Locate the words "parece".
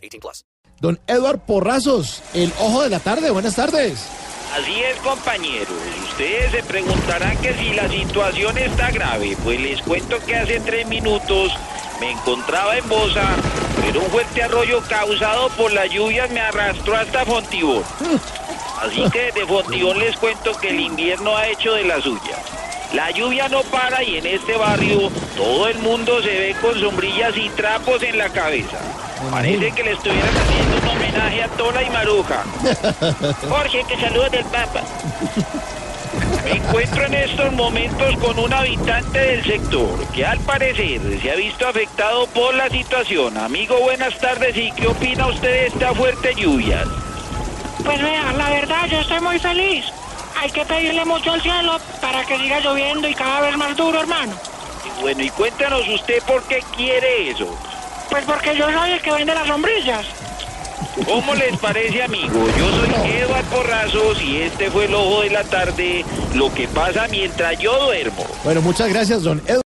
29.30-29.70, 61.58-62.02